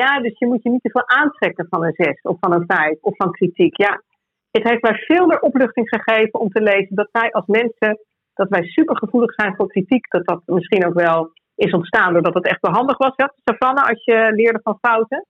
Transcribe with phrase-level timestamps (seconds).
[0.00, 2.64] Ja, dus je moet je niet te veel aantrekken van een 6 of van een
[2.66, 3.76] 5 of van kritiek.
[3.76, 4.02] Ja,
[4.50, 7.98] het heeft mij veel meer opluchting gegeven om te lezen dat wij als mensen,
[8.34, 10.10] dat wij supergevoelig zijn voor kritiek.
[10.10, 13.88] Dat dat misschien ook wel is ontstaan doordat het echt wel handig was, ja, Savannah,
[13.88, 15.26] als je leerde van fouten.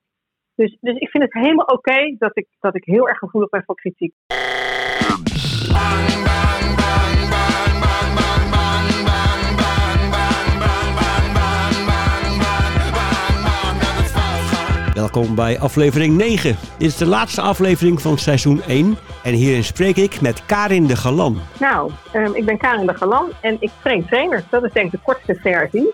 [0.54, 3.62] Dus, dus ik vind het helemaal oké dat, ik, dat ik heel erg gevoelig ben
[3.64, 4.14] voor kritiek.
[14.94, 16.56] Welkom bij aflevering 9.
[16.78, 18.96] Dit is de laatste aflevering van seizoen 1.
[19.22, 21.38] En hierin spreek ik met Karin de Galan.
[21.60, 24.42] Nou, um, ik ben Karin de Galan en ik train trainers.
[24.50, 25.92] Dat is denk ik de kortste versie.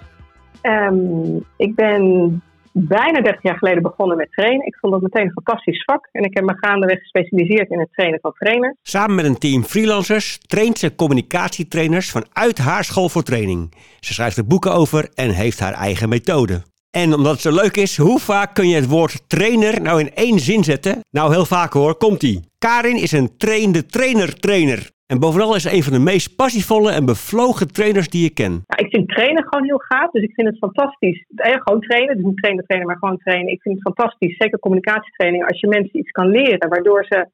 [0.63, 4.67] Um, ik ben bijna 30 jaar geleden begonnen met trainen.
[4.67, 6.09] Ik vond dat meteen een fantastisch vak.
[6.13, 8.77] En ik heb me gaandeweg gespecialiseerd in het trainen van trainers.
[8.83, 13.75] Samen met een team freelancers traint ze communicatietrainers vanuit haar school voor training.
[14.01, 16.63] Ze schrijft er boeken over en heeft haar eigen methode.
[16.91, 20.11] En omdat het zo leuk is, hoe vaak kun je het woord trainer nou in
[20.15, 21.01] één zin zetten?
[21.11, 22.41] Nou, heel vaak hoor, komt-ie.
[22.59, 24.91] Karin is een trainde trainer-trainer.
[25.07, 28.53] En bovenal is ze een van de meest passievolle en bevlogen trainers die je ken.
[28.67, 31.25] Ja, ik vind trainen gewoon heel gaaf, dus ik vind het fantastisch.
[31.35, 33.53] Eh, gewoon trainen, dus niet trainen, trainen, maar gewoon trainen.
[33.53, 37.29] Ik vind het fantastisch, zeker communicatietraining, als je mensen iets kan leren, waardoor ze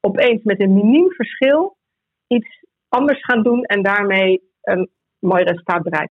[0.00, 1.76] opeens met een miniem verschil
[2.26, 4.88] iets anders gaan doen en daarmee een
[5.18, 6.16] mooi resultaat bereiken.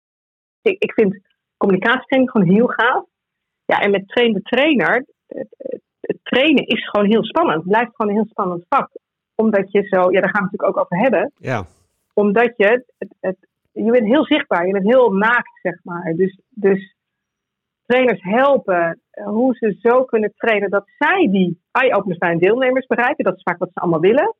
[0.62, 1.20] Ik, ik vind
[1.58, 3.04] communicatietraining gewoon heel gaaf.
[3.64, 5.48] Ja, en met train de trainer, het,
[6.00, 7.56] het, trainen is gewoon heel spannend.
[7.56, 8.90] Het blijft gewoon een heel spannend vak.
[9.34, 11.32] Omdat je zo, ja, daar gaan we het natuurlijk ook over hebben.
[11.36, 11.64] Ja.
[12.14, 13.36] Omdat je, het, het,
[13.72, 16.12] je bent heel zichtbaar, je bent heel naakt, zeg maar.
[16.16, 16.94] Dus, dus
[17.86, 23.24] trainers helpen hoe ze zo kunnen trainen dat zij die eye-openers bij hun deelnemers bereiken.
[23.24, 24.34] Dat is vaak wat ze allemaal willen.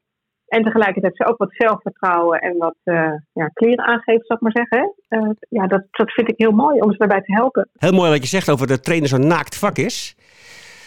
[0.49, 4.67] En tegelijkertijd ze ook wat zelfvertrouwen en wat uh, ja, kleren aangeven, zou ik maar
[4.67, 4.95] zeggen.
[5.09, 7.69] Uh, ja, dat, dat vind ik heel mooi om ze daarbij te helpen.
[7.77, 10.17] Heel mooi wat je zegt over dat trainen zo'n naakt vak is.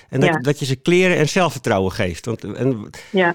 [0.10, 0.38] En dat, ja.
[0.38, 2.26] dat je ze kleren en zelfvertrouwen geeft.
[2.26, 3.34] Want, en, ja.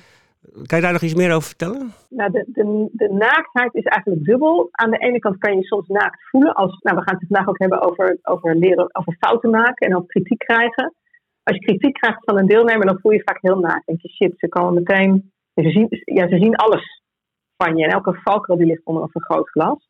[0.66, 1.92] Kan je daar nog iets meer over vertellen?
[2.08, 4.68] Nou, de, de, de naaktheid is eigenlijk dubbel.
[4.70, 6.54] Aan de ene kant kan je soms naakt voelen.
[6.54, 9.96] Als, nou, we gaan het vandaag ook hebben over, over leren, over fouten maken en
[9.96, 10.94] over kritiek krijgen.
[11.42, 13.86] Als je kritiek krijgt van een deelnemer, dan voel je, je vaak heel naakt.
[13.86, 15.32] Denk je, shit, ze komen meteen
[15.64, 17.02] ze zien, ja, ze zien alles
[17.56, 17.84] van je.
[17.84, 19.88] En elke valkuil die ligt onder een vergrootglas.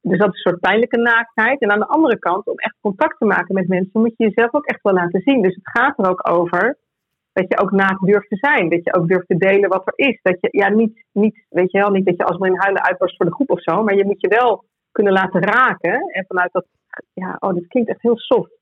[0.00, 1.60] Dus dat is een soort pijnlijke naaktheid.
[1.60, 4.54] En aan de andere kant, om echt contact te maken met mensen, moet je jezelf
[4.54, 5.42] ook echt wel laten zien.
[5.42, 6.78] Dus het gaat er ook over
[7.32, 8.68] dat je ook naakt durft te zijn.
[8.68, 10.18] Dat je ook durft te delen wat er is.
[10.22, 12.82] Dat je, ja, niet, niet, weet je wel, niet dat je als maar in huilen
[12.82, 13.82] uitbarst voor de groep of zo.
[13.82, 16.00] Maar je moet je wel kunnen laten raken.
[16.08, 16.66] En vanuit dat,
[17.12, 18.57] ja, oh, dit klinkt echt heel soft.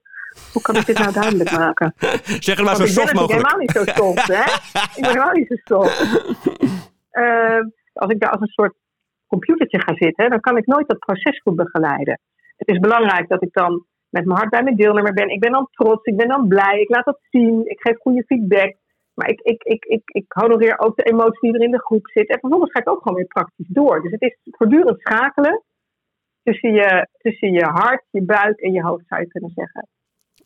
[0.52, 1.94] Hoe kan ik dit nou duidelijk maken?
[2.41, 3.20] Zeg het maar zo soft mogelijk.
[3.20, 4.44] Ik ben helemaal niet zo soft, hè?
[4.97, 5.97] Ik ben helemaal niet zo soft.
[7.12, 7.60] Uh,
[8.02, 8.75] als ik daar als een soort
[9.26, 12.20] computertje ga zitten, dan kan ik nooit dat proces goed begeleiden.
[12.56, 15.28] Het is belangrijk dat ik dan met mijn hart bij mijn deelnemer ben.
[15.28, 18.25] Ik ben dan trots, ik ben dan blij, ik laat dat zien, ik geef goede
[18.26, 18.76] feedback.
[19.14, 22.08] Maar ik, ik, ik, ik, ik honoreer ook de emotie die er in de groep
[22.08, 22.28] zit.
[22.28, 24.02] En vervolgens ga ik ook gewoon weer praktisch door.
[24.02, 25.62] Dus het is voortdurend schakelen
[26.42, 29.88] tussen je, tussen je hart, je buik en je hoofd, zou je kunnen zeggen.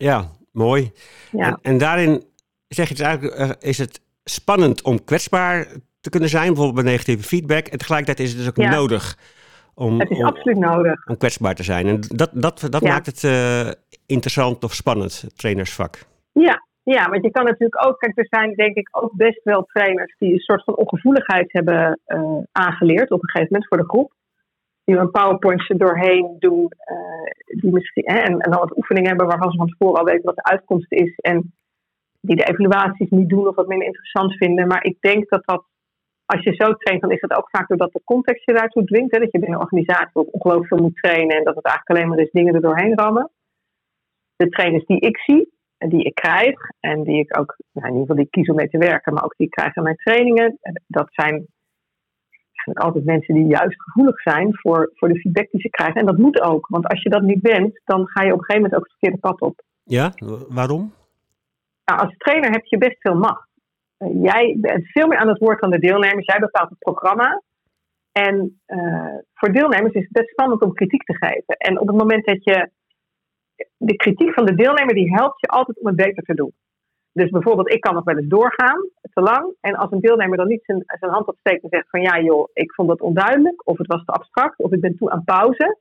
[0.01, 0.93] Ja, mooi.
[1.31, 1.47] Ja.
[1.47, 2.25] En, en, daarin
[2.69, 5.67] zeg je dus eigenlijk, uh, is het spannend om kwetsbaar
[6.01, 7.67] te kunnen zijn, bijvoorbeeld bij negatieve feedback.
[7.67, 8.71] En tegelijkertijd is het dus ook ja.
[8.71, 9.17] nodig
[9.75, 11.07] om, het is om, absoluut nodig.
[11.07, 11.87] om kwetsbaar te zijn.
[11.87, 12.89] En dat, dat, dat Ja.
[12.89, 13.69] maakt het eh,
[14.07, 15.99] interessant of spannend, het trainersvak.
[16.33, 19.63] Ja, ja, want je kan natuurlijk ook, kijk, er zijn denk ik ook best wel
[19.63, 23.89] trainers die een soort van ongevoeligheid hebben eh, aangeleerd op een gegeven moment voor de
[23.89, 24.13] groep.
[24.85, 29.51] Die een PowerPointje doorheen doen, eh, die misschien, en, en dan wat oefeningen hebben waarvan
[29.51, 31.15] ze van tevoren al weten wat de uitkomst is.
[31.17, 31.53] En
[32.21, 34.67] die de evaluaties niet doen of wat minder interessant vinden.
[34.67, 35.65] Maar ik denk dat dat,
[36.25, 39.13] als je zo traint, dan is dat ook vaak doordat de context je daartoe dwingt.
[39.13, 41.89] Hè, dat je binnen een organisatie ook ongelooflijk veel moet trainen en dat het eigenlijk
[41.89, 43.31] alleen maar is dingen er doorheen rammen.
[44.37, 45.49] De trainers die ik zie,
[45.83, 48.57] en die ik krijg en die ik ook, nou, in ieder geval die kies om
[48.57, 51.47] mee te werken, maar ook die ik krijg aan mijn trainingen, dat zijn
[52.65, 56.01] altijd mensen die juist gevoelig zijn voor, voor de feedback die ze krijgen.
[56.01, 58.45] En dat moet ook, want als je dat niet bent, dan ga je op een
[58.45, 59.63] gegeven moment ook het verkeerde pad op.
[59.85, 60.13] Ja,
[60.49, 60.93] waarom?
[61.85, 63.49] Nou, als trainer heb je best veel macht.
[63.99, 66.27] Uh, jij bent veel meer aan het woord dan de deelnemers.
[66.27, 67.43] Jij bepaalt het programma.
[68.13, 71.57] En uh, voor deelnemers is het best spannend om kritiek te geven.
[71.57, 72.71] En op het moment dat je.
[73.77, 76.53] De kritiek van de deelnemer die helpt je altijd om het beter te doen.
[77.13, 79.55] Dus bijvoorbeeld, ik kan nog wel eens doorgaan, te lang.
[79.61, 82.49] En als een deelnemer dan niet zijn, zijn hand opsteekt en zegt van ja joh,
[82.53, 83.69] ik vond dat onduidelijk.
[83.69, 84.59] Of het was te abstract.
[84.59, 85.79] Of ik ben toe aan pauze.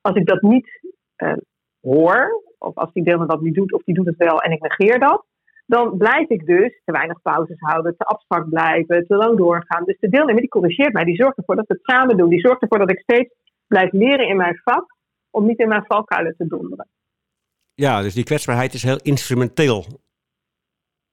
[0.00, 0.80] Als ik dat niet
[1.16, 1.32] uh,
[1.80, 2.42] hoor.
[2.58, 3.72] Of als die deelnemer dat niet doet.
[3.72, 5.24] Of die doet het wel en ik negeer dat
[5.70, 9.84] dan blijf ik dus te weinig pauzes houden, te abstract blijven, te lang doorgaan.
[9.84, 12.28] Dus de deelnemer die corrigeert mij, die zorgt ervoor dat we het samen doen.
[12.28, 13.34] Die zorgt ervoor dat ik steeds
[13.66, 14.96] blijf leren in mijn vak,
[15.30, 16.88] om niet in mijn valkuilen te donderen.
[17.74, 19.84] Ja, dus die kwetsbaarheid is heel instrumenteel.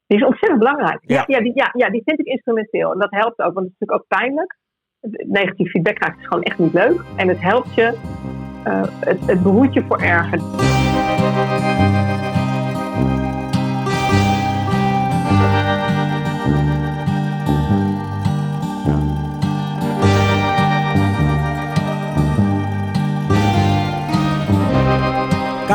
[0.08, 1.00] Die is ontzettend belangrijk.
[1.02, 1.24] Ja, Ja.
[1.28, 2.92] ja, die, ja, ja, die vind ik instrumenteel.
[2.92, 4.58] En dat helpt ook, want het is natuurlijk ook pijnlijk.
[5.28, 7.02] Negatief feedback krijgen is gewoon echt niet leuk.
[7.16, 7.98] En het helpt je,
[8.64, 10.40] eh, het, het behoedt je voor erger.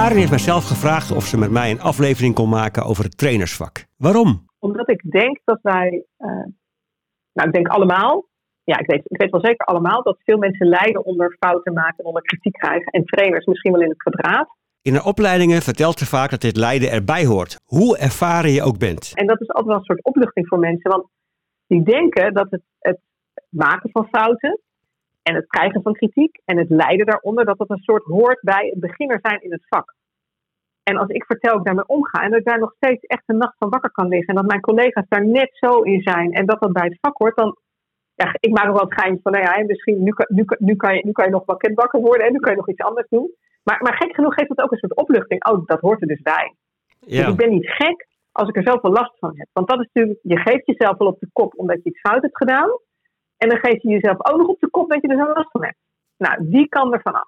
[0.02, 3.87] Karin heeft mijzelf gevraagd of ze met mij een aflevering kon maken over het trainersvak.
[3.96, 4.46] Waarom?
[4.58, 6.28] Omdat ik denk dat wij, eh,
[7.32, 8.28] nou ik denk allemaal,
[8.64, 11.99] ja ik weet, ik weet wel zeker allemaal, dat veel mensen lijden onder fouten maken
[11.99, 12.87] en onder kritiek krijgen.
[12.87, 14.56] En trainers misschien wel in het kwadraat.
[14.82, 18.78] In haar opleidingen vertelt ze vaak dat dit lijden erbij hoort, hoe ervaren je ook
[18.78, 19.12] bent.
[19.14, 20.90] En dat is altijd wel een soort opluchting voor mensen.
[20.90, 21.06] Want
[21.66, 23.00] die denken dat het, het
[23.49, 24.60] maken van fouten
[25.23, 28.69] en het krijgen van kritiek en het lijden daaronder, dat dat een soort hoort bij
[28.71, 29.95] het beginner zijn in het vak.
[30.83, 33.37] En als ik vertel ik daarmee omga en dat ik daar nog steeds echt een
[33.37, 36.47] nacht van wakker kan liggen en dat mijn collega's daar net zo in zijn en
[36.47, 37.57] dat dat bij het vak hoort, dan
[38.15, 40.77] ja, ik maak ook wel het geintje van, nou ja, misschien nu, kan- nu, nu,
[40.77, 43.09] kan je, nu kan je nog wakker worden en nu kan je nog iets anders
[43.09, 43.35] doen.
[43.63, 45.45] Maar, maar gek genoeg geeft dat ook een soort opluchting.
[45.49, 46.55] Oh, dat hoort er dus bij.
[47.01, 49.49] Dus Ja, ik ben niet gek als ik er zoveel last van heb.
[49.53, 52.23] Want dat is natuurlijk, je geeft jezelf wel op de kop omdat je iets fout
[52.23, 52.71] hebt gedaan.
[53.43, 55.50] En dan geef je jezelf ook nog op de kop dat je er zo last
[55.50, 55.77] van hebt.
[56.17, 57.27] Nou, die kan er vanaf.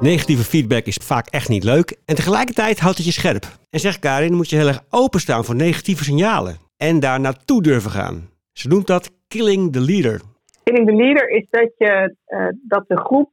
[0.00, 3.58] negatieve feedback is vaak echt niet leuk en tegelijkertijd houdt het je scherp.
[3.70, 7.90] En zegt Karin, moet je heel erg openstaan voor negatieve signalen en daar naartoe durven
[7.90, 8.28] gaan.
[8.52, 10.16] Ze noemt dat killing the leader.
[10.64, 13.30] Killing the leader is dat, je, eh, dat de groep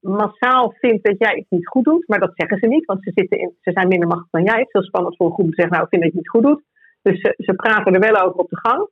[0.00, 2.08] massaal vindt dat jij iets niet goed doet.
[2.08, 4.58] Maar dat zeggen ze niet, want ze, zitten in, ze zijn minder machtig dan jij.
[4.58, 6.24] Het is heel spannend voor een groep te zeggen, nou, ik vind dat je het
[6.24, 6.62] niet goed doet.
[7.02, 8.88] Dus ze, ze praten er wel over op de gang.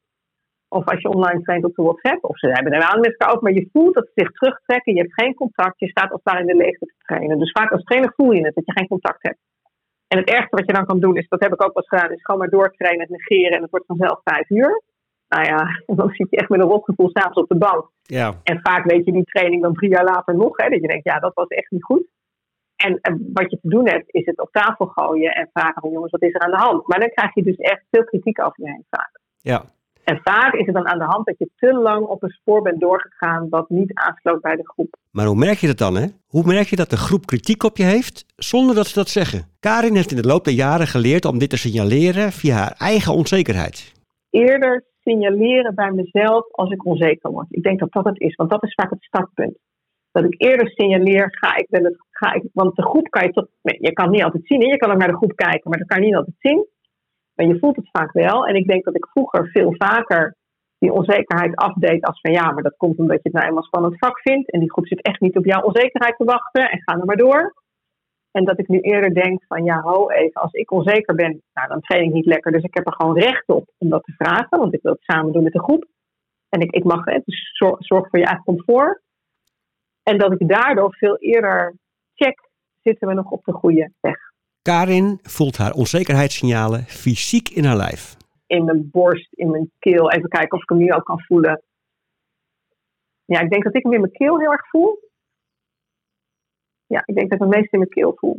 [0.69, 2.25] Of als je online traint op de WhatsApp.
[2.25, 3.43] Of ze hebben er wel met elkaar over.
[3.43, 4.95] Maar je voelt dat ze zich terugtrekken.
[4.95, 5.79] Je hebt geen contact.
[5.81, 7.39] Je staat als in de leegte te trainen.
[7.39, 9.41] Dus vaak als trainer voel je het, dat je geen contact hebt.
[10.09, 11.89] En het ergste wat je dan kan doen, is, dat heb ik ook wel eens
[11.89, 13.57] gedaan, is gewoon maar doortrainen, het negeren.
[13.57, 14.83] En het wordt vanzelf vijf uur.
[15.29, 15.67] Nou ja,
[15.99, 17.91] dan zit je echt met een rotgevoel s'avonds op de bank.
[18.03, 20.57] Ja, En vaak weet je die training dan drie jaar later nog.
[20.57, 22.07] Hè, dat je denkt, ja, dat was echt niet goed.
[22.77, 25.91] En eh, wat je te doen hebt, is het op tafel gooien en vragen van
[25.91, 26.87] jongens, wat is er aan de hand?
[26.87, 29.21] Maar dan krijg je dus echt veel kritiek over je heen vaak.
[29.37, 29.65] ja.
[30.05, 32.63] En vaak is het dan aan de hand dat je te lang op een spoor
[32.63, 34.97] bent doorgegaan wat niet aansloot bij de groep.
[35.11, 36.07] Maar hoe merk je dat dan, hè?
[36.27, 39.49] Hoe merk je dat de groep kritiek op je heeft zonder dat ze dat zeggen?
[39.61, 43.13] Karin heeft in de loop der jaren geleerd om dit te signaleren via haar eigen
[43.15, 43.93] onzekerheid.
[44.31, 47.47] Eerder signaleren bij mezelf als ik onzeker word.
[47.51, 49.59] Ik denk dat dat het is, want dat is vaak het startpunt.
[50.13, 53.33] Dat ik eerder signaleer, ga ik wel het, ga ik, want de groep kan je
[53.33, 54.61] tot, je kan het niet altijd zien.
[54.61, 56.67] Je kan ook naar de groep kijken, maar dat kan je niet altijd zien.
[57.35, 58.47] Maar je voelt het vaak wel.
[58.47, 60.37] En ik denk dat ik vroeger veel vaker
[60.79, 63.99] die onzekerheid afdeed als van ja, maar dat komt omdat je het nou eenmaal spannend
[63.99, 64.51] vak vindt.
[64.51, 67.17] En die groep zit echt niet op jouw onzekerheid te wachten en ga er maar
[67.17, 67.55] door.
[68.37, 71.69] En dat ik nu eerder denk van ja, ho even, als ik onzeker ben, nou
[71.69, 72.53] dan train ik niet lekker.
[72.53, 75.03] Dus ik heb er gewoon recht op om dat te vragen, want ik wil het
[75.03, 75.87] samen doen met de groep.
[76.49, 79.01] En ik, ik mag het, dus zorg, zorg voor je eigen comfort.
[80.03, 81.75] En dat ik daardoor veel eerder
[82.15, 82.49] check,
[82.83, 84.19] zitten we nog op de goede weg.
[84.63, 88.17] Karin voelt haar onzekerheidssignalen fysiek in haar lijf.
[88.47, 90.11] in mijn borst, in mijn keel.
[90.11, 91.63] Even kijken of ik hem nu ook kan voelen.
[93.25, 94.99] Ja, ik denk dat ik hem in mijn keel heel erg voel.
[96.87, 98.39] Ja, ik denk dat ik het meest in mijn keel voel.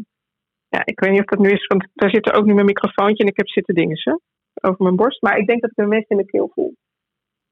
[0.70, 2.66] Ja, ik weet niet of dat nu is, want daar zit er ook nu mijn
[2.66, 4.20] microfoontje en ik heb zitten dingen ze,
[4.62, 5.22] over mijn borst.
[5.22, 6.76] Maar ik denk dat ik hem meest in mijn keel voel.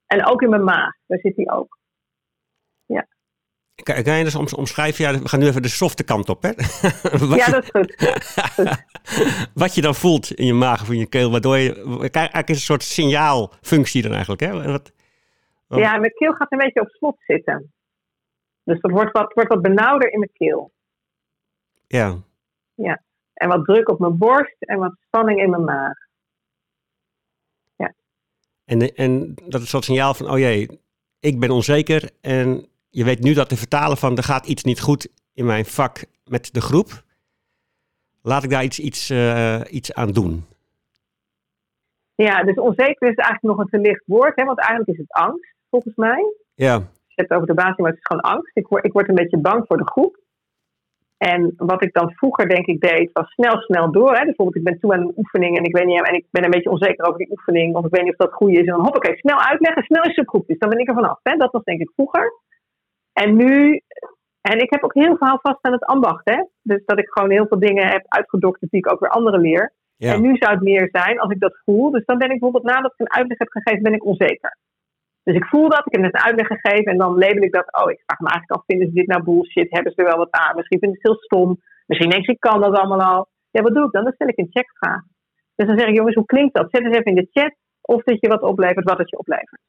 [0.06, 1.78] En ook in mijn maag, daar zit hij ook.
[3.82, 5.04] Kan, kan je dus om- omschrijven?
[5.04, 6.50] Ja, we gaan nu even de softe kant op, hè?
[7.36, 7.94] Ja, dat is goed.
[9.54, 11.74] wat je dan voelt in je maag of in je keel, waardoor je...
[12.10, 14.52] Eigenlijk is een soort signaalfunctie dan eigenlijk, hè?
[14.52, 14.92] Wat,
[15.66, 17.72] wat- Ja, mijn keel gaat een beetje op slot zitten.
[18.62, 20.72] Dus dat wordt wat, wordt wat benauwder in mijn keel.
[21.86, 23.02] Ja.
[23.34, 26.06] En wat druk op mijn borst en wat spanning in mijn maag.
[28.66, 30.80] En, en dat is soort signaal van, oh jee,
[31.20, 34.80] ik ben onzeker en je weet nu dat te vertalen van er gaat iets niet
[34.80, 37.04] goed in mijn vak met de groep.
[38.22, 40.44] Laat ik daar iets, iets, eh, iets aan doen.
[42.14, 45.12] Ja, dus onzeker is eigenlijk nog een te licht woord, hè, want eigenlijk is het
[45.12, 46.34] angst, volgens mij.
[46.54, 48.56] Ja, Je hebt het over de basis, maar het is gewoon angst.
[48.56, 50.18] Ik word, ik word een beetje bang voor de groep.
[51.18, 54.14] En wat ik dan vroeger denk ik deed, was snel, snel door.
[54.14, 54.24] Hè.
[54.24, 56.50] Bijvoorbeeld, ik ben toe aan een oefening en ik, weet niet, en ik ben een
[56.50, 57.76] beetje onzeker over die oefening.
[57.76, 58.58] Of ik weet niet of dat goed is.
[58.58, 60.46] En dan hoppakee, snel uitleggen, snel is het groep.
[60.46, 61.20] Dus dan ben ik er vanaf.
[61.22, 61.36] Hè.
[61.36, 62.32] Dat was denk ik vroeger.
[63.12, 63.82] En nu
[64.52, 66.24] En ik heb ook heel veel vast aan het ambacht.
[66.24, 66.44] Hè?
[66.62, 69.72] Dus dat ik gewoon heel veel dingen heb uitgedokterd die ik ook weer anderen leer.
[69.96, 70.12] Ja.
[70.12, 71.90] En nu zou het meer zijn als ik dat voel.
[71.90, 74.56] Dus dan ben ik bijvoorbeeld nadat ik een uitleg heb gegeven, ben ik onzeker.
[75.26, 77.68] Dus ik voel dat, ik heb net een uitleg gegeven en dan label ik dat.
[77.80, 79.70] Oh, ik vraag me eigenlijk af, vinden ze dit nou bullshit?
[79.70, 80.56] Hebben ze er wel wat aan?
[80.56, 81.60] Misschien vinden ze het heel stom.
[81.86, 83.28] Misschien denken ze, ik kan dat allemaal al.
[83.50, 84.04] Ja, wat doe ik dan?
[84.04, 85.02] Dan stel ik een checkvraag.
[85.54, 86.70] Dus dan zeg ik, jongens, hoe klinkt dat?
[86.70, 89.60] Zet eens even in de chat of dat je wat oplevert, wat het je oplevert.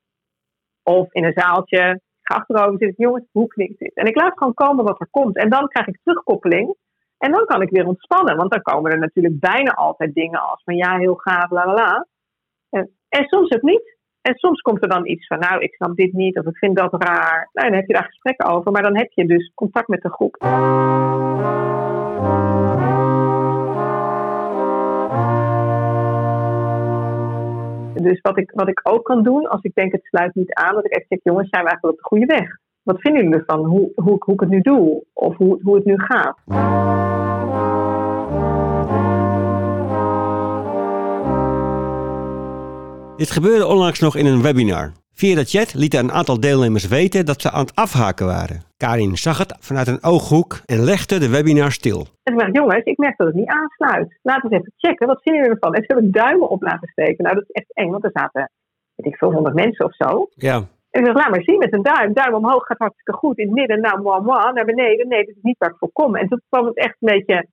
[0.83, 3.93] Of in een zaaltje, ik ga achterover zitten, jongens, hoe klinkt dit?
[3.93, 5.37] En ik laat gewoon komen wat er komt.
[5.37, 6.75] En dan krijg ik terugkoppeling.
[7.17, 10.63] En dan kan ik weer ontspannen, want dan komen er natuurlijk bijna altijd dingen als
[10.63, 12.07] van ja, heel gaaf, la la la.
[12.69, 13.96] En, en soms ook niet.
[14.27, 16.77] En soms komt er dan iets van, nou, ik snap dit niet, of ik vind
[16.77, 17.49] dat raar.
[17.53, 20.09] Nou, dan heb je daar gesprekken over, maar dan heb je dus contact met de
[20.09, 20.37] groep.
[28.03, 30.75] Dus wat ik, wat ik ook kan doen, als ik denk het sluit niet aan,
[30.75, 32.57] dat ik echt zeg, jongens, zijn we eigenlijk op de goede weg?
[32.83, 33.65] Wat vinden jullie ervan?
[33.65, 35.03] Hoe, hoe, hoe ik het nu doe?
[35.13, 36.37] Of hoe, hoe het nu gaat?
[43.17, 44.91] Dit gebeurde onlangs nog in een webinar.
[45.13, 48.61] Via de chat lieten een aantal deelnemers weten dat ze aan het afhaken waren.
[48.77, 52.07] Karin zag het vanuit een ooghoek en legde de webinar stil.
[52.23, 54.19] En ik dacht, jongens, ik merk dat het niet aansluit.
[54.21, 55.73] Laten we eens even checken, wat vinden jullie ervan?
[55.73, 57.23] En ze hebben duimen op laten steken.
[57.23, 58.51] Nou, dat is echt eng, want er zaten,
[58.95, 60.27] weet ik veel, honderd mensen of zo.
[60.35, 60.55] Ja,
[60.89, 62.13] En ik dacht, laat maar zien met een duim.
[62.13, 63.37] Duim omhoog gaat hartstikke goed.
[63.37, 64.53] In het midden, nou, moi, moi.
[64.53, 66.15] Naar beneden, nee, dat is niet waar ik voor kom.
[66.15, 67.47] En toen kwam het echt een beetje...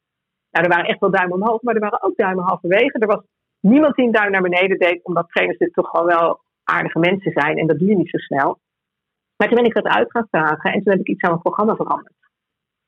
[0.50, 2.99] Nou, er waren echt wel duimen omhoog, maar er waren ook duimen halverwege.
[2.99, 3.23] Er was
[3.64, 7.33] niemand die een duim naar beneden deed, omdat trainers dit toch gewoon wel aardige mensen
[7.33, 7.59] zijn.
[7.59, 8.59] En dat doe je niet zo snel.
[9.37, 11.42] Maar toen ben ik dat uit gaan vragen en toen heb ik iets aan mijn
[11.42, 12.14] programma veranderd.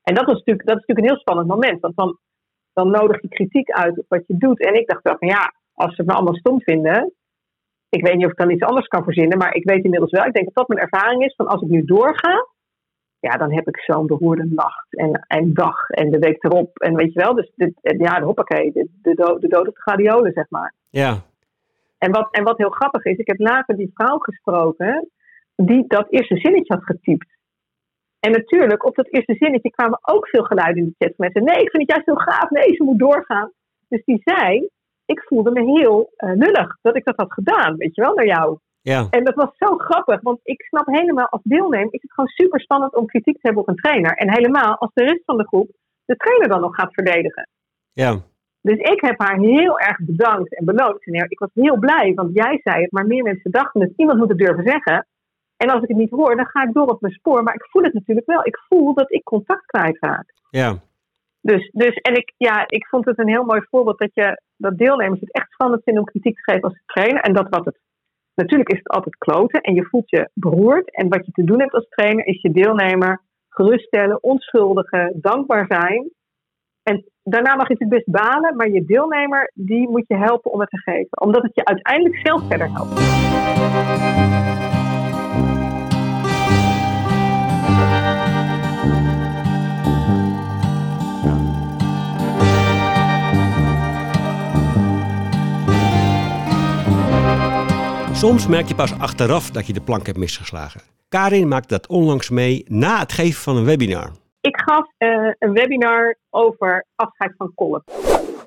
[0.02, 2.18] En dat, was natuurlijk, dat is natuurlijk een heel spannend moment, want dan,
[2.72, 4.60] dan nodig je kritiek uit op wat je doet.
[4.60, 7.12] En ik dacht wel van ja, als ze het me allemaal stom vinden,
[7.88, 10.24] ik weet niet of ik dan iets anders kan verzinnen, maar ik weet inmiddels wel,
[10.24, 12.46] ik denk dat dat mijn ervaring is, van als ik nu doorga,
[13.26, 16.78] ja, dan heb ik zo'n beroerde nacht en, en dag en de week erop.
[16.78, 19.74] En weet je wel, dus dit, ja, de hoppakee, de, de, do- de dood op
[19.74, 20.74] de gladiolen, zeg maar.
[20.90, 21.12] ja,
[21.98, 25.10] En wat, en wat heel grappig is, ik heb later die vrouw gesproken
[25.56, 27.34] die dat eerste zinnetje had getypt.
[28.20, 31.18] En natuurlijk, op dat eerste zinnetje kwamen ook veel geluiden in de chat.
[31.18, 32.50] Mensen, nee, ik vind het juist heel gaaf.
[32.50, 33.52] Nee, ze moet doorgaan.
[33.88, 34.68] Dus die zei,
[35.04, 38.26] ik voelde me heel eh, lullig dat ik dat had gedaan, weet je wel, naar
[38.26, 38.58] jou.
[38.92, 42.28] Ja, En dat was zo grappig, want ik snap helemaal als deelnemer, is het gewoon
[42.28, 44.12] super spannend om kritiek te hebben op een trainer.
[44.12, 45.70] En helemaal als de rest van de groep
[46.04, 47.48] de trainer dan nog gaat verdedigen.
[47.92, 48.20] ja,
[48.60, 51.04] Dus ik heb haar heel erg bedankt en beloond.
[51.04, 53.92] En ik was heel blij, want jij zei het, maar meer mensen dachten het.
[53.96, 55.06] Iemand moet het durven zeggen.
[55.56, 57.42] En als ik het niet hoor, dan ga ik door op mijn spoor.
[57.42, 58.46] Maar ik voel het natuurlijk wel.
[58.46, 60.32] Ik voel dat ik contact kwijtraak.
[60.50, 60.78] ja,
[61.40, 64.78] Dus, dus en ik, ja, ik vond het een heel mooi voorbeeld dat, je, dat
[64.78, 67.20] deelnemers het echt spannend vinden om kritiek te geven als trainer.
[67.20, 67.78] En dat wat het.
[68.36, 70.96] Natuurlijk is het altijd kloten en je voelt je beroerd.
[70.96, 76.10] En wat je te doen hebt als trainer is je deelnemer geruststellen, onschuldigen, dankbaar zijn.
[76.82, 80.60] En daarna mag je natuurlijk best balen, maar je deelnemer die moet je helpen om
[80.60, 81.20] het te geven.
[81.20, 84.55] Omdat het je uiteindelijk zelf verder helpt.
[98.26, 100.80] Soms merk je pas achteraf dat je de plank hebt misgeslagen.
[101.08, 104.10] Karin maakte dat onlangs mee na het geven van een webinar.
[104.40, 107.82] Ik gaf eh, een webinar over afscheid van kolp.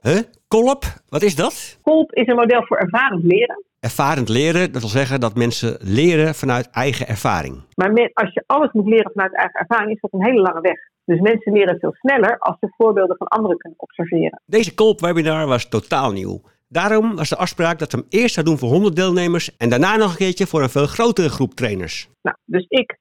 [0.01, 0.19] Huh?
[0.47, 0.83] Kolp?
[1.09, 1.79] Wat is dat?
[1.81, 3.63] Kolp is een model voor ervarend leren.
[3.79, 7.63] Ervarend leren, dat wil zeggen dat mensen leren vanuit eigen ervaring.
[7.75, 10.61] Maar men- als je alles moet leren vanuit eigen ervaring, is dat een hele lange
[10.61, 10.77] weg.
[11.05, 14.41] Dus mensen leren veel sneller als ze voorbeelden van anderen kunnen observeren.
[14.45, 16.41] Deze Kolp-webinar was totaal nieuw.
[16.71, 19.95] Daarom was de afspraak dat we hem eerst zou doen voor 100 deelnemers en daarna
[19.95, 22.09] nog een keertje voor een veel grotere groep trainers.
[22.21, 22.97] Nou, dus ik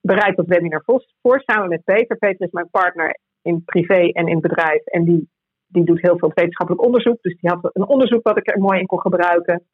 [0.00, 0.82] bereid dat webinar
[1.22, 2.16] voor, samen met Peter.
[2.16, 4.84] Peter is mijn partner in privé en in bedrijf.
[4.84, 5.28] En die,
[5.66, 7.22] die doet heel veel wetenschappelijk onderzoek.
[7.22, 9.66] Dus die had een onderzoek wat ik er mooi in kon gebruiken.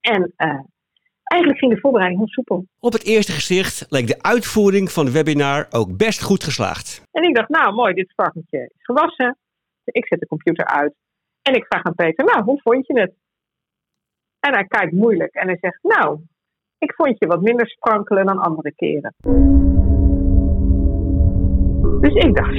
[0.00, 0.60] En eh,
[1.22, 2.66] eigenlijk ging de voorbereiding heel soepel.
[2.80, 7.02] Op het eerste gezicht leek de uitvoering van het webinar ook best goed geslaagd.
[7.10, 9.36] En ik dacht, nou mooi, dit varkentje is gewassen.
[9.84, 10.94] Ik zet de computer uit.
[11.46, 13.14] En ik vraag aan Peter, nou, hoe vond je het?
[14.40, 16.18] En hij kijkt moeilijk en hij zegt, nou,
[16.78, 19.14] ik vond je wat minder sprankelen dan andere keren.
[22.00, 22.54] Dus ik dacht,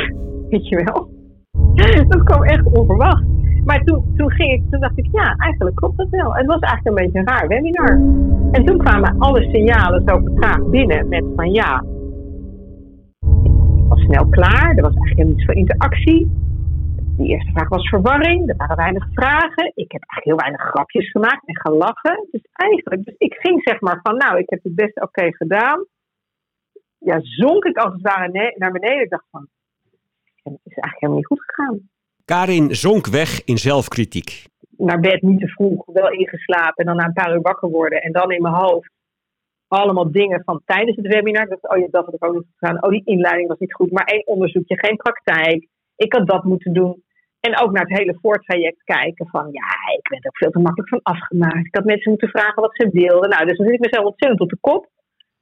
[0.50, 1.10] weet je wel.
[2.08, 3.24] Dat kwam echt onverwacht.
[3.64, 6.34] Maar toen, toen, ging ik, toen dacht ik, ja, eigenlijk klopt dat wel.
[6.34, 7.90] Het was eigenlijk een beetje een raar webinar.
[8.52, 11.84] En toen kwamen alle signalen zo vertraagd binnen met van ja,
[13.42, 14.74] ik was snel klaar.
[14.76, 16.30] Er was eigenlijk niets voor interactie.
[17.16, 18.48] Die eerste vraag was verwarring.
[18.48, 19.72] Er waren weinig vragen.
[19.74, 22.28] Ik heb eigenlijk heel weinig grapjes gemaakt en gelachen.
[22.30, 25.86] Dus eigenlijk, dus ik ging zeg maar van, nou, ik heb het best oké gedaan.
[26.98, 29.02] ja, zonk ik als het ware naar beneden.
[29.02, 29.48] Ik dacht van,
[30.42, 31.90] het is eigenlijk helemaal niet goed gegaan.
[32.24, 34.46] Karin zonk weg in zelfkritiek.
[34.76, 38.02] Naar bed niet te vroeg, wel ingeslapen en dan na een paar uur wakker worden.
[38.02, 38.90] En dan in mijn hoofd
[39.68, 41.48] allemaal dingen van tijdens het webinar.
[41.48, 42.82] Dat, oh ja, dat had ik ook niet gedaan.
[42.82, 43.90] Oh, die inleiding was niet goed.
[43.90, 45.68] Maar één onderzoekje, geen praktijk.
[46.02, 47.02] Ik had dat moeten doen.
[47.40, 50.88] En ook naar het hele voortraject kijken van, ja, ik werd ook veel te makkelijk
[50.88, 51.66] van afgemaakt.
[51.66, 53.30] Ik had mensen moeten vragen wat ze wilden.
[53.30, 54.90] Nou, dus dan zit ik mezelf ontzettend op de kop.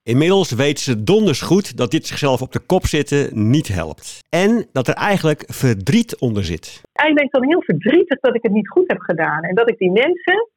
[0.02, 4.18] Inmiddels weet ze donders goed dat dit zichzelf op de kop zitten niet helpt.
[4.28, 6.80] En dat er eigenlijk verdriet onder zit.
[6.92, 9.42] Eigenlijk ben ik dan heel verdrietig dat ik het niet goed heb gedaan.
[9.42, 10.48] En dat ik die mensen,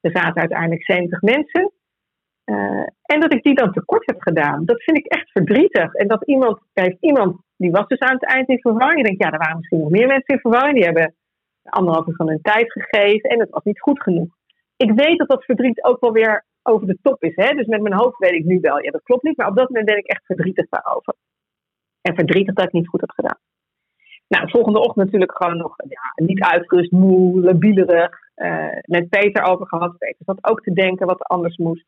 [0.00, 1.72] er zaten uiteindelijk 70 mensen,
[2.44, 4.64] uh, en dat ik die dan tekort heb gedaan.
[4.64, 5.94] Dat vind ik echt verdrietig.
[5.94, 9.00] En dat iemand, heeft iemand, die was dus aan het eind in verwarring.
[9.00, 10.74] Je denkt, ja, er waren misschien nog meer mensen in verwarring.
[10.74, 11.14] Die hebben
[11.62, 14.28] anderhalf uur van hun tijd gegeven en het was niet goed genoeg.
[14.76, 17.34] Ik weet dat dat verdriet ook wel weer over de top is.
[17.34, 17.54] Hè?
[17.54, 19.36] Dus met mijn hoofd weet ik nu wel, ja, dat klopt niet.
[19.36, 21.14] Maar op dat moment ben ik echt verdrietig daarover.
[22.00, 23.38] En verdrietig dat ik niet goed heb gedaan.
[24.28, 28.18] Nou, de volgende ochtend natuurlijk gewoon nog ja, niet uitgerust, moe, labielerig.
[28.36, 29.98] Uh, met Peter over gehad.
[29.98, 31.86] Peter zat ook te denken wat er anders moest.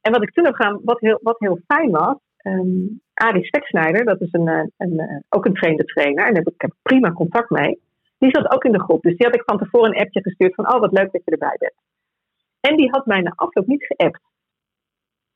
[0.00, 2.16] En wat ik toen heb gedaan, wat heel, wat heel fijn was.
[2.42, 6.24] Um, Arie Speksnijder, dat is een, eh, een, een, eh, ook een trainde trainer.
[6.24, 7.80] En daar heb ik, heb prima contact mee.
[8.18, 9.02] Die zat ook in de groep.
[9.02, 11.30] Dus die had ik van tevoren een appje gestuurd van, oh wat leuk dat je
[11.30, 11.74] erbij bent.
[12.60, 14.20] En die had mij na afloop niet geappt.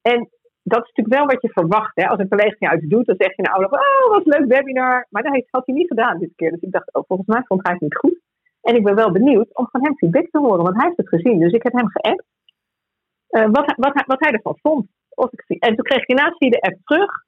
[0.02, 0.28] En
[0.62, 1.92] dat is natuurlijk wel wat je verwacht.
[1.94, 2.08] Hè?
[2.08, 5.06] Als een collega jou iets doet, dan zeg je afloop, oh wat leuk webinar.
[5.10, 6.50] Maar dat had hij niet gedaan dit keer.
[6.50, 8.20] Dus ik dacht, oh, volgens mij vond hij het niet goed.
[8.62, 11.08] En ik ben wel benieuwd om van hem feedback te horen, want hij heeft het
[11.08, 11.38] gezien.
[11.38, 12.24] Dus ik heb hem geappt.
[13.30, 14.86] Uh, wat, wat, wat, hij ervan vond.
[15.16, 17.24] Of ik, en toen kreeg hij naast de app terug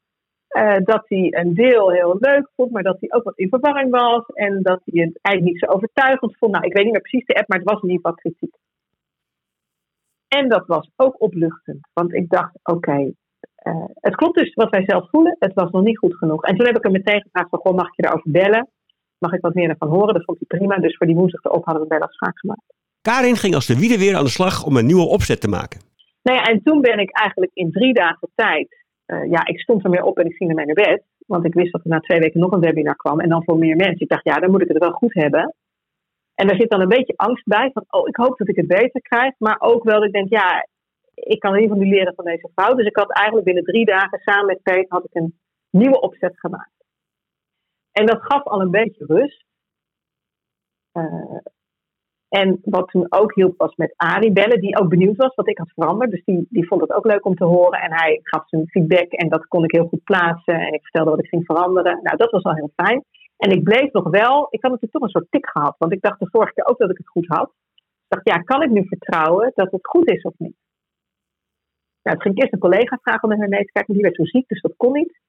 [0.49, 3.91] uh, dat hij een deel heel leuk vond, maar dat hij ook wat in verwarring
[3.91, 4.27] was.
[4.27, 6.53] En dat hij het eigenlijk niet zo overtuigend vond.
[6.53, 8.55] Nou, ik weet niet meer precies de app, maar het was in ieder geval kritiek.
[10.29, 13.13] En dat was ook opluchtend, want ik dacht: oké,
[13.65, 16.45] uh, het klopt dus wat wij zelf voelen, het was nog niet goed genoeg.
[16.45, 18.69] En toen heb ik hem meteen gevraagd: van, goh, mag ik je erover bellen?
[19.19, 20.15] Mag ik wat meer ervan horen?
[20.15, 22.75] Dat vond hij prima, dus voor die woensdag erop hadden we een belafspraak gemaakt.
[23.03, 25.88] Karin ging als de wiede weer aan de slag om een nieuwe opzet te maken.
[26.29, 29.91] Nou en toen ben ik eigenlijk in drie dagen tijd, uh, ja, ik stond er
[29.91, 31.03] meer op en ik ging naar mijn bed.
[31.27, 33.59] Want ik wist dat er na twee weken nog een webinar kwam en dan voor
[33.59, 34.01] meer mensen.
[34.01, 35.55] Ik dacht, ja, dan moet ik het wel goed hebben.
[36.35, 38.67] En daar zit dan een beetje angst bij van, oh, ik hoop dat ik het
[38.67, 39.35] beter krijg.
[39.39, 40.67] Maar ook wel dat ik denk, ja,
[41.15, 42.77] ik kan in ieder geval nu leren van deze fout.
[42.77, 45.39] Dus ik had eigenlijk binnen drie dagen samen met Peter had ik een
[45.71, 46.85] nieuwe opzet gemaakt.
[47.93, 49.45] En dat gaf al een beetje rust.
[50.93, 51.37] Uh,
[52.29, 55.59] en wat toen ook hielp was met Arie bellen, die ook benieuwd was wat ik
[55.59, 56.11] had veranderd.
[56.11, 57.81] Dus die, die vond het ook leuk om te horen.
[57.81, 60.55] En hij gaf zijn feedback en dat kon ik heel goed plaatsen.
[60.55, 62.01] En ik vertelde wat ik ging veranderen.
[62.03, 63.05] Nou, dat was al heel fijn.
[63.37, 65.75] En ik bleef nog wel, ik had natuurlijk toch een soort tik gehad.
[65.79, 67.53] Want ik dacht de vorige keer ook dat ik het goed had.
[67.75, 70.57] Ik dacht, ja, kan ik nu vertrouwen dat het goed is of niet?
[72.03, 73.95] Nou, toen ging ik eerst een collega vragen om naar haar mee te kijken.
[73.95, 75.21] Die werd zo ziek, dus dat kon niet.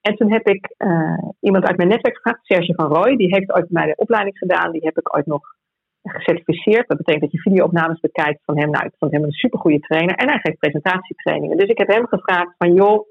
[0.00, 3.16] En toen heb ik uh, iemand uit mijn netwerk gevraagd, Serge van Rooij.
[3.16, 4.72] Die heeft ooit bij mij de opleiding gedaan.
[4.72, 5.56] Die heb ik ooit nog
[6.02, 6.88] gecertificeerd.
[6.88, 8.70] Dat betekent dat je videoopnames bekijkt van hem.
[8.70, 10.14] Nou, ik vond hem een supergoeie trainer.
[10.14, 11.56] En hij geeft presentatietrainingen.
[11.56, 13.06] Dus ik heb hem gevraagd van, joh,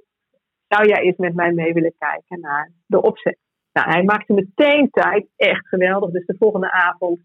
[0.68, 3.38] zou jij eens met mij mee willen kijken naar de opzet?
[3.74, 5.28] Nou, hij maakte meteen tijd.
[5.36, 6.12] Echt geweldig.
[6.12, 7.20] Dus de volgende avond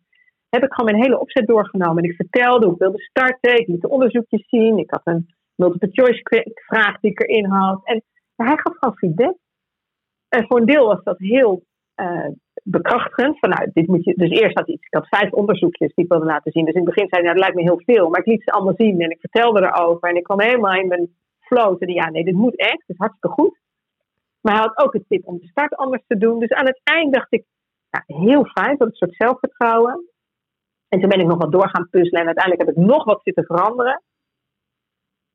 [0.49, 2.03] heb ik gewoon mijn hele opzet doorgenomen.
[2.03, 3.59] En ik vertelde hoe ik wilde starten.
[3.59, 4.79] Ik liet de onderzoekjes zien.
[4.79, 7.81] Ik had een multiple choice vraag die ik erin had.
[7.85, 8.03] En
[8.37, 9.37] hij gaf gewoon feedback.
[10.29, 11.63] En voor een deel was dat heel
[12.63, 13.39] bekrachtigend.
[13.39, 16.27] Van, nou, dit moet je, dus eerst had ik, had vijf onderzoekjes die ik wilde
[16.27, 16.65] laten zien.
[16.65, 18.09] Dus in het begin zei hij, nou, dat lijkt me heel veel.
[18.09, 20.09] Maar ik liet ze allemaal zien en ik vertelde erover.
[20.09, 21.77] En ik kwam helemaal in mijn flow.
[21.79, 22.79] En ja, nee, dit moet echt.
[22.79, 23.61] Het is hartstikke goed.
[24.41, 26.39] Maar hij had ook een tip om de start anders te doen.
[26.39, 27.45] Dus aan het eind dacht ik,
[27.91, 30.07] nou, heel fijn, dat een soort zelfvertrouwen.
[30.89, 32.21] En toen ben ik nog wat door gaan puzzelen.
[32.21, 34.03] En uiteindelijk heb ik nog wat zitten veranderen.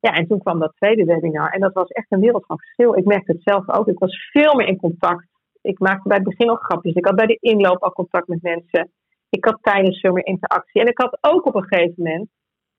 [0.00, 1.50] Ja, en toen kwam dat tweede webinar.
[1.50, 2.96] En dat was echt een wereld van verschil.
[2.96, 3.88] Ik merkte het zelf ook.
[3.88, 5.27] Ik was veel meer in contact
[5.60, 6.94] ik maakte bij het begin al grapjes.
[6.94, 8.92] Ik had bij de inloop al contact met mensen.
[9.30, 10.80] Ik had tijdens meer interactie.
[10.80, 12.28] En ik had ook op een gegeven moment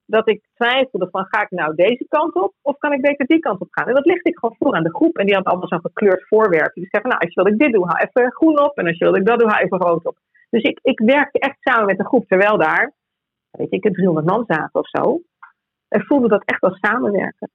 [0.05, 3.39] dat ik twijfelde van ga ik nou deze kant op of kan ik beter die
[3.39, 3.87] kant op gaan?
[3.87, 5.17] En dat legde ik gewoon voor aan de groep.
[5.17, 6.73] En die had allemaal zo'n gekleurd voorwerp.
[6.73, 8.77] Die zei van nou als je wil ik dit doe, hou even groen op.
[8.77, 10.17] En als je wil ik dat doe, hou even rood op.
[10.49, 12.27] Dus ik, ik werkte echt samen met de groep.
[12.27, 12.93] Terwijl daar,
[13.51, 15.21] weet ik, 300 man zaten of zo.
[15.87, 17.49] En voelde dat echt als samenwerken.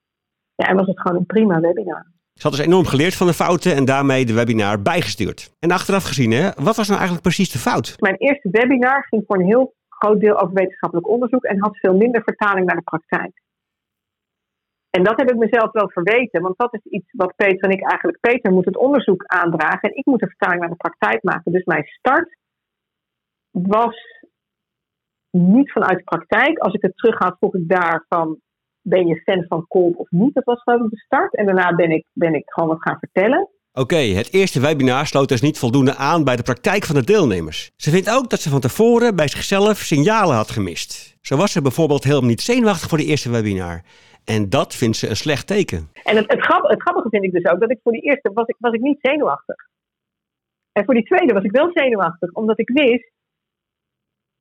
[0.54, 2.06] Ja, en was het gewoon een prima webinar.
[2.35, 5.55] Ze had dus enorm geleerd van de fouten en daarmee de webinar bijgestuurd.
[5.59, 7.97] En achteraf gezien, hè, wat was nou eigenlijk precies de fout?
[7.99, 11.97] Mijn eerste webinar ging voor een heel groot deel over wetenschappelijk onderzoek en had veel
[11.97, 13.42] minder vertaling naar de praktijk.
[14.90, 17.90] En dat heb ik mezelf wel verweten, want dat is iets wat Peter en ik
[17.90, 18.20] eigenlijk.
[18.20, 21.53] Peter moet het onderzoek aandragen en ik moet de vertaling naar de praktijk maken.
[21.53, 22.37] Dus mijn start
[23.51, 23.97] was
[25.31, 26.59] niet vanuit de praktijk.
[26.59, 28.40] Als ik het terugga, vroeg ik daar van
[28.85, 30.35] ben je fan van cold of niet?
[30.35, 31.37] Dat was gewoon de start.
[31.37, 33.49] En daarna ben ik, ben ik gewoon wat gaan vertellen.
[33.73, 37.70] Oké, het eerste webinar sloot dus niet voldoende aan bij de praktijk van de deelnemers.
[37.77, 41.16] Ze vindt ook dat ze van tevoren bij zichzelf signalen had gemist.
[41.20, 43.83] Zo was ze bijvoorbeeld helemaal niet zenuwachtig voor de eerste webinar.
[44.25, 45.90] En dat vindt ze een slecht teken.
[46.05, 48.47] En het, het, het grappige vind ik dus ook dat ik voor die eerste was
[48.47, 49.57] ik, was ik niet zenuwachtig.
[50.73, 53.11] En voor die tweede was ik wel zenuwachtig, omdat ik wist,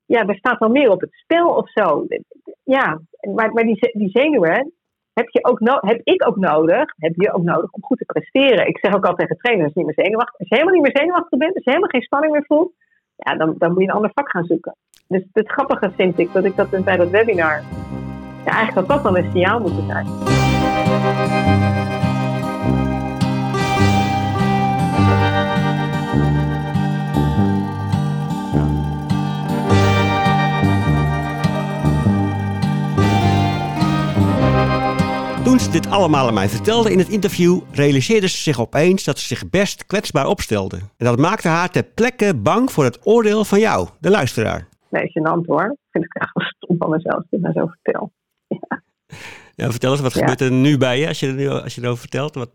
[0.06, 2.06] ja, er staat wel meer op het spel of zo.
[2.62, 3.00] Ja,
[3.34, 4.72] maar, maar die, die zenuwen
[5.12, 8.04] heb, je ook no heb ik ook nodig, heb je ook nodig om goed te
[8.04, 8.66] presteren.
[8.66, 10.38] Ik zeg ook altijd tegen trainers, niet meer zenuwachtig.
[10.38, 12.72] Als je helemaal niet meer zenuwachtig bent, als je helemaal geen spanning meer voelt,
[13.16, 14.76] ja, dan, dan moet je een ander vak gaan zoeken.
[15.08, 17.62] Dus het grappige vind ik dat ik dat bij dat webinar,
[18.44, 20.06] ja, eigenlijk had dat dan een signaal moeten zijn.
[35.54, 39.18] Toen ze dit allemaal aan mij vertelde in het interview, realiseerde ze zich opeens dat
[39.18, 40.76] ze zich best kwetsbaar opstelde.
[40.76, 44.68] En dat maakte haar ter plekke bang voor het oordeel van jou, de luisteraar.
[44.90, 45.76] Nee, gênant hoor.
[45.90, 48.12] Vind ik echt wel stom van mezelf als ik maar zo vertel.
[48.46, 48.82] Ja.
[49.60, 52.34] ja, vertel eens, wat gebeurt er nu bij je als je, als je erover vertelt?
[52.34, 52.50] Wat...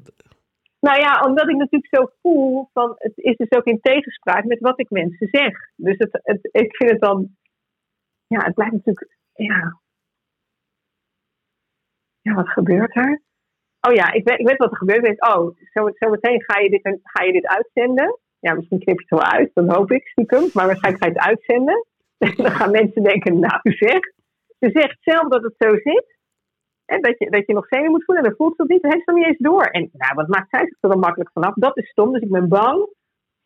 [0.79, 4.59] Nou ja, omdat ik natuurlijk zo voel van het is dus ook in tegenspraak met
[4.59, 5.53] wat ik mensen zeg.
[5.75, 7.29] Dus het, het, ik vind het dan,
[8.27, 9.79] ja, het blijft natuurlijk, ja,
[12.21, 13.21] ja, wat gebeurt er?
[13.87, 14.97] Oh ja, ik weet, ik weet wat er gebeurt.
[14.97, 18.19] Ik denk, oh, zo, zo meteen ga je, dit, ga je dit uitzenden.
[18.39, 20.49] Ja, misschien knip je het wel uit, dan hoop ik stiekem.
[20.53, 21.85] Maar waarschijnlijk ga je het uitzenden.
[22.17, 23.99] En dan gaan mensen denken, nou zeg.
[24.59, 26.17] Ze zegt zelf dat het zo zit.
[26.85, 28.81] En dat je, dat je nog zenuw moet voelen en dan voelt ze het niet.
[28.81, 29.63] Dan heeft ze niet eens door.
[29.63, 31.53] En nou, wat maakt zij zich er dan makkelijk vanaf?
[31.53, 32.13] Dat is stom.
[32.13, 32.89] Dus ik ben bang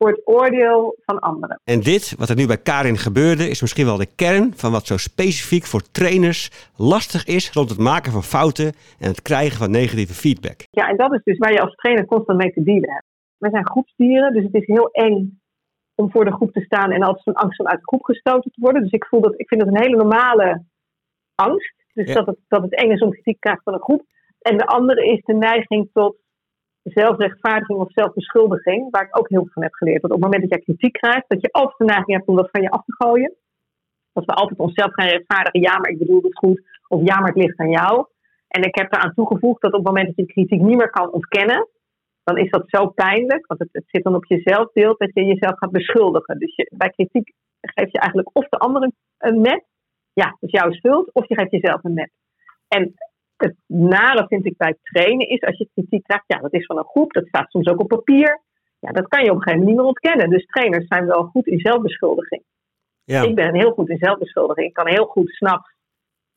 [0.04, 1.60] voor het oordeel van anderen.
[1.64, 4.86] En dit, wat er nu bij Karin gebeurde, is misschien wel de kern van wat
[4.88, 8.66] zo specifiek voor trainers lastig is rond het maken van fouten
[9.00, 10.60] en het krijgen van negatieve feedback.
[10.70, 13.08] Ja, en dat is dus waar je als trainer constant mee te dealen hebt.
[13.38, 15.42] We zijn groepsdieren, dus het is heel eng
[15.96, 18.52] om voor de groep te staan en altijd van angst om uit de groep gestoten
[18.52, 18.82] te worden.
[18.82, 20.64] Dus ik voel dat, ik vind dat een hele normale
[21.36, 21.76] angst.
[21.94, 24.04] Dus dat, het, dat het eng is om kritiek te krijgen van een groep.
[24.40, 26.16] En de andere is de neiging tot
[26.84, 30.02] zelfrechtvaardiging of zelfbeschuldiging, waar ik ook heel veel van heb geleerd.
[30.02, 32.36] Dat op het moment dat jij kritiek krijgt, dat je altijd de neiging hebt om
[32.36, 33.34] dat van je af te gooien.
[34.14, 37.34] Dat we altijd onszelf gaan rechtvaardigen, ja, maar ik bedoel het goed, of ja, maar
[37.34, 38.06] het ligt aan jou.
[38.48, 41.12] En ik heb eraan toegevoegd dat op het moment dat je kritiek niet meer kan
[41.12, 41.68] ontkennen,
[42.24, 45.26] dan is dat zo pijnlijk, want het, het zit dan op je zelfbeeld, dat je
[45.26, 46.40] jezelf gaat beschuldigen.
[46.40, 49.64] Dus je, bij kritiek geef je eigenlijk of de ander een net,
[50.14, 52.12] ja, dat is jouw schuld, of je geeft jezelf een net.
[52.68, 52.94] En
[53.44, 56.78] het nare vind ik bij trainen is als je kritiek krijgt, ja, dat is van
[56.78, 58.42] een groep, dat staat soms ook op papier.
[58.80, 60.30] Ja, dat kan je op een gegeven moment niet meer ontkennen.
[60.30, 62.44] Dus trainers zijn wel goed in zelfbeschuldiging.
[63.04, 63.22] Ja.
[63.22, 64.68] Ik ben heel goed in zelfbeschuldiging.
[64.68, 65.74] Ik kan heel goed s'nachts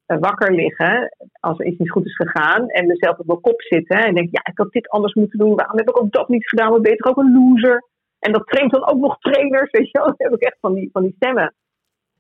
[0.07, 3.63] uh, wakker liggen als er iets niet goed is gegaan en mezelf op mijn kop
[3.63, 5.55] zitten en denk, ja, ik had dit anders moeten doen.
[5.55, 6.71] Waarom heb ik ook dat niet gedaan?
[6.71, 7.89] Wat beter ook een loser.
[8.19, 10.07] En dat traint dan ook nog trainers, weet je wel.
[10.17, 11.55] Dan heb ik echt van die, van die stemmen.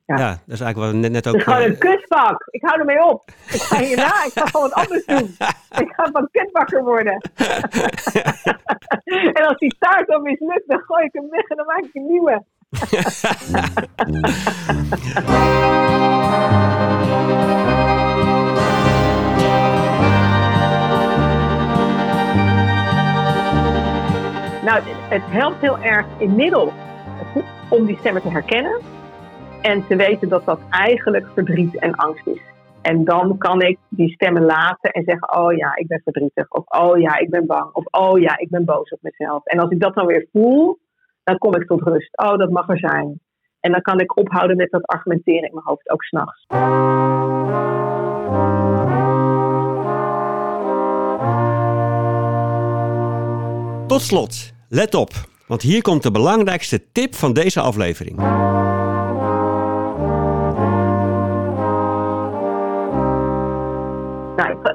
[0.06, 0.18] Ja.
[0.18, 1.32] ja, dat is eigenlijk wat we net, ook...
[1.32, 2.46] Het is gewoon een kutvak.
[2.50, 3.30] Ik hou ermee op.
[3.50, 5.36] Ik ga hierna, ik ga gewoon wat anders doen.
[5.78, 7.14] Ik ga van kutbakker worden.
[9.38, 11.94] en als die taart dan mislukt, dan gooi ik hem weg en dan maak ik
[11.94, 12.44] een nieuwe.
[24.64, 26.72] nou, het helpt heel erg inmiddels
[27.68, 28.80] om die stemmen te herkennen
[29.66, 32.40] en te weten dat dat eigenlijk verdriet en angst is.
[32.82, 36.50] En dan kan ik die stemmen laten en zeggen: Oh ja, ik ben verdrietig.
[36.50, 37.72] Of Oh ja, ik ben bang.
[37.72, 39.44] Of Oh ja, ik ben boos op mezelf.
[39.44, 40.78] En als ik dat dan weer voel,
[41.24, 42.18] dan kom ik tot rust.
[42.18, 43.20] Oh, dat mag er zijn.
[43.60, 46.46] En dan kan ik ophouden met dat argumenteren in mijn hoofd, ook s'nachts.
[53.86, 55.10] Tot slot, let op,
[55.46, 58.16] want hier komt de belangrijkste tip van deze aflevering.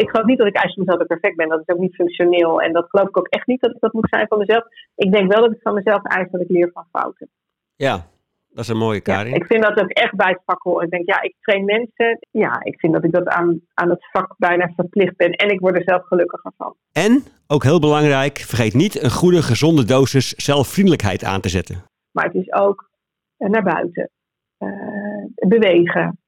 [0.01, 1.49] Ik geloof niet dat ik van mezelf perfect ben.
[1.49, 2.61] Dat is ook niet functioneel.
[2.61, 4.63] En dat geloof ik ook echt niet dat ik dat moet zijn van mezelf.
[4.95, 7.29] Ik denk wel dat ik van mezelf eis dat ik leer van fouten.
[7.75, 8.05] Ja,
[8.49, 9.33] dat is een mooie Karin.
[9.33, 10.83] ik vind dat ook echt bij het vak hoor.
[10.83, 12.27] Ik denk, ja, ik train mensen.
[12.31, 15.31] Ja, ik vind dat ik dat aan, aan het vak bijna verplicht ben.
[15.31, 16.75] En ik word er zelf gelukkiger van.
[16.91, 21.83] En, ook heel belangrijk, vergeet niet een goede, gezonde dosis zelfvriendelijkheid aan te zetten.
[22.11, 22.89] Maar het is ook
[23.37, 24.09] naar buiten.
[24.59, 26.19] Uh, bewegen.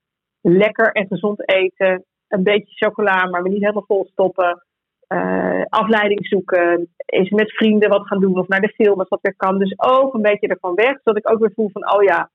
[0.41, 4.63] Lekker en gezond eten een beetje chocola, maar we niet helemaal vol stoppen.
[5.08, 9.22] Uh, afleiding zoeken, eens met vrienden wat gaan doen of naar de film als dat
[9.22, 9.60] weer kan.
[9.60, 12.30] Dus ook een beetje ervan weg, zodat ik ook weer voel van, oh ja,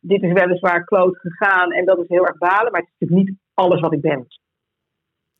[0.00, 3.28] dit is weliswaar kloot gegaan en dat is heel erg balen, maar het is natuurlijk
[3.28, 4.26] niet alles wat ik ben.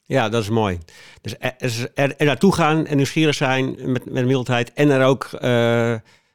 [0.02, 0.78] Ja, dat is mooi.
[1.20, 4.72] Dus er, er, er naartoe gaan en nieuwsgierig zijn met, met mildheid.
[4.72, 5.90] En er ook uh,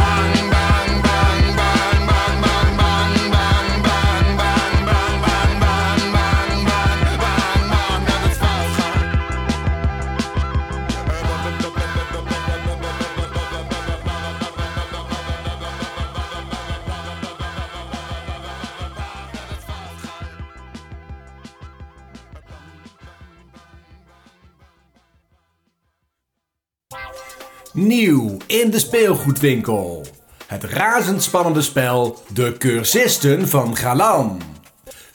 [27.93, 30.07] Nieuw in de speelgoedwinkel.
[30.47, 34.43] Het razendspannende spel De Cursisten van Galan.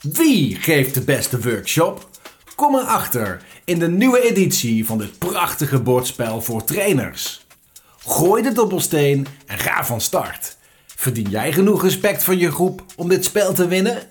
[0.02, 2.10] Wie geeft de beste workshop?
[2.56, 7.46] Kom erachter in de nieuwe editie van dit prachtige bordspel voor trainers.
[8.06, 10.58] Gooi de dobbelsteen en ga van start.
[10.86, 14.04] Verdien jij genoeg respect van je groep om dit spel te winnen?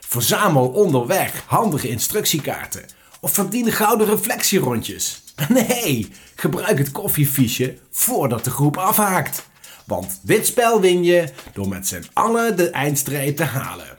[0.00, 2.84] Verzamel onderweg handige instructiekaarten
[3.20, 5.22] of verdien gouden reflectierondjes.
[5.48, 9.48] Nee, gebruik het koffiefiche voordat de groep afhaakt.
[9.86, 13.98] Want dit spel win je door met z'n allen de eindstreep te halen.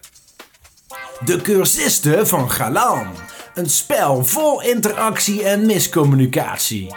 [1.25, 3.07] De cursisten van Galan.
[3.53, 6.95] Een spel vol interactie en miscommunicatie.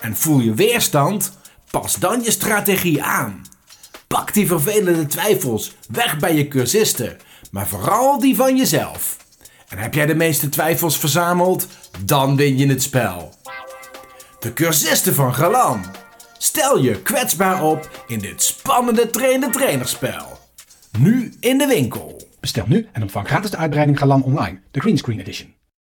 [0.00, 1.32] En voel je weerstand?
[1.70, 3.42] Pas dan je strategie aan.
[4.06, 7.16] Pak die vervelende twijfels weg bij je cursisten,
[7.50, 9.16] maar vooral die van jezelf.
[9.68, 11.66] En heb jij de meeste twijfels verzameld?
[12.04, 13.35] Dan win je het spel.
[14.40, 15.84] De cursisten van Galan.
[16.38, 20.38] Stel je kwetsbaar op in dit spannende trainer-trainerspel.
[20.98, 22.22] Nu in de winkel.
[22.40, 25.55] Bestel nu en ontvang gratis de uitbreiding Galan Online, de Greenscreen Edition.